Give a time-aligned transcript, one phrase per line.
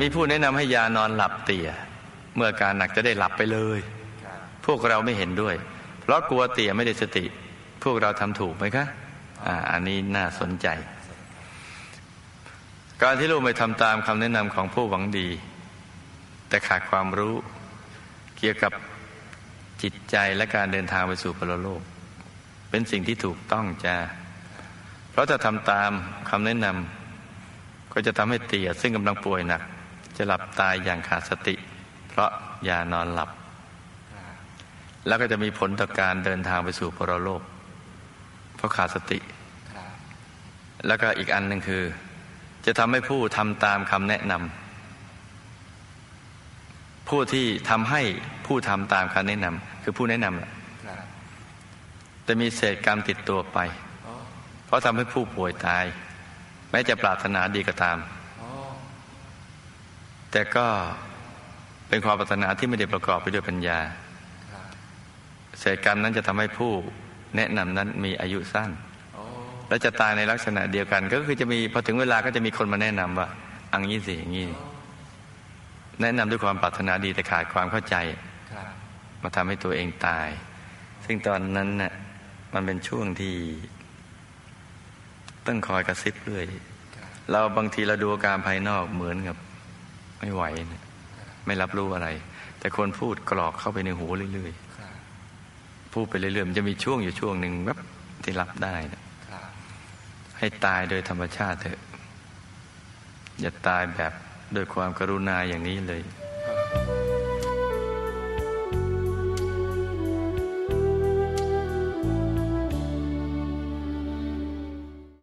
[0.00, 1.68] มีผู้แนะนำให้ยานอนหลับเตี่ย
[2.36, 3.78] เมื่อการหนักจะได้หลับไปเลย
[4.66, 5.54] พวกเราไม่เห็นด้วย
[6.02, 7.24] เพราะกลัวเตี่ยไม่ได้สติ
[7.84, 8.86] พวกเราทำถูกไหมคะ
[9.46, 10.66] อ่าอันนี้น่าสนใจ
[13.02, 15.28] การที่ลูกไม่ทำตามคำแนะนำของผู้หวังดี
[16.48, 17.34] แต่ขาดความรู้
[18.38, 18.72] เกี่ยวกับ
[19.82, 21.82] จิตใจและการเดินทางไปสู่พรโลก
[22.70, 23.96] เป็นสิ่งที่ถูกต้องจ้า
[25.10, 25.90] เพราะถ้าทำตาม
[26.30, 29.62] คำแนะนำก็จะทำให้เตียซึ่งกำลังป่วยหนัก
[30.18, 31.54] จะหลับตายอย่างขาดสติ
[32.08, 32.30] เพราะ
[32.68, 33.30] ยานอนหลับ
[35.06, 37.42] แล้วก็จะมีผลต่อการเดินทางไปสู่พรโลก
[38.56, 39.18] เพราะขาดสติ
[40.86, 41.82] แล้วก็อีกอันหนึ่งคือ
[42.66, 48.02] จะทำให้ผู้ทำตามคำแนะนำผู้ที่ทำให้
[48.46, 53.58] ผู้ทำตามคำแนะนำคือผู้แนะนำแต่มีเศษกรรมติดตัวไป
[54.66, 55.84] เพราะทำให้ผู้ป่วยตาย
[56.70, 57.98] แม้จะปรารถนาดีก็ตาม
[60.32, 60.66] แต่ก็
[61.88, 63.78] เป็นความปรารถนาที่ไม่ได้ประกอบไปด้วยปัญญา
[65.58, 66.72] เศษกรรมนั้นจะทำให้ผู้
[67.36, 68.70] แนะนำนั้นมีอายุสั้น
[69.68, 73.28] และจะตายในลักษณะเดียวกัน ก็คือจะมีพอถึงเวลาก็จะมีคนมาแนะนำว่า
[73.72, 74.46] อังนี้สิอย่างนี้
[76.02, 77.96] แนะนำด้วยความปรารถนาดีแต่ขาดความเข้าใจ
[79.22, 80.28] มาทำให้ตัวเองตาย
[81.04, 81.92] ซึ่งตอนนั้นน่ะ
[82.54, 83.36] มันเป็นช่วงที่
[85.46, 86.46] ต้องคอยกระซิบเรื่อย
[87.30, 89.36] เราบางทีเราดูอาการภายนอกเหมือนกับ
[90.20, 90.42] ไม่ไหว
[90.72, 90.82] นะ
[91.46, 92.08] ไม่รับรู้อะไร
[92.58, 97.78] แต่คนพูดกรอกเข้าไปในหูเรื่อยๆพูดไปเรื่อยๆมันจะมีช่วงอยู่ช่วงหนึ่งแบบ
[98.24, 99.02] ที่รับได้นะ
[100.38, 101.80] ให้ตายโดยธรรมชาติเถอะ
[103.40, 104.12] อย่าตายแบบ
[104.54, 106.02] โดยความกรุณาอย่างนี้เลย